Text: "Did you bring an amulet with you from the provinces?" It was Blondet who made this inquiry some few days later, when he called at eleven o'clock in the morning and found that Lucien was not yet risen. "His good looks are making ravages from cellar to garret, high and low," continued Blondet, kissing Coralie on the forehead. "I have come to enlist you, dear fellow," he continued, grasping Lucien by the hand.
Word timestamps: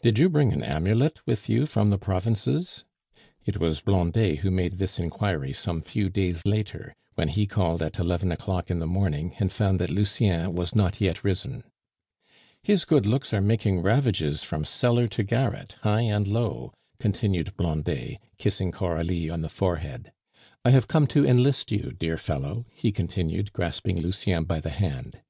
"Did 0.00 0.16
you 0.16 0.28
bring 0.28 0.52
an 0.52 0.62
amulet 0.62 1.26
with 1.26 1.48
you 1.48 1.66
from 1.66 1.90
the 1.90 1.98
provinces?" 1.98 2.84
It 3.44 3.58
was 3.58 3.80
Blondet 3.80 4.38
who 4.38 4.50
made 4.52 4.74
this 4.74 5.00
inquiry 5.00 5.52
some 5.52 5.82
few 5.82 6.08
days 6.08 6.46
later, 6.46 6.94
when 7.16 7.26
he 7.26 7.48
called 7.48 7.82
at 7.82 7.98
eleven 7.98 8.30
o'clock 8.30 8.70
in 8.70 8.78
the 8.78 8.86
morning 8.86 9.34
and 9.40 9.50
found 9.50 9.80
that 9.80 9.90
Lucien 9.90 10.54
was 10.54 10.76
not 10.76 11.00
yet 11.00 11.24
risen. 11.24 11.64
"His 12.62 12.84
good 12.84 13.06
looks 13.06 13.34
are 13.34 13.40
making 13.40 13.82
ravages 13.82 14.44
from 14.44 14.64
cellar 14.64 15.08
to 15.08 15.24
garret, 15.24 15.72
high 15.82 16.02
and 16.02 16.28
low," 16.28 16.72
continued 17.00 17.56
Blondet, 17.56 18.20
kissing 18.38 18.70
Coralie 18.70 19.30
on 19.32 19.40
the 19.40 19.48
forehead. 19.48 20.12
"I 20.64 20.70
have 20.70 20.86
come 20.86 21.08
to 21.08 21.26
enlist 21.26 21.72
you, 21.72 21.90
dear 21.98 22.18
fellow," 22.18 22.66
he 22.72 22.92
continued, 22.92 23.52
grasping 23.52 23.98
Lucien 24.00 24.44
by 24.44 24.60
the 24.60 24.70
hand. 24.70 25.22